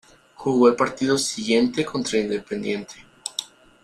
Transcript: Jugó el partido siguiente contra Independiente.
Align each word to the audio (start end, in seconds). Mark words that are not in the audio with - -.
Jugó 0.33 0.67
el 0.67 0.75
partido 0.75 1.15
siguiente 1.15 1.85
contra 1.85 2.17
Independiente. 2.17 2.95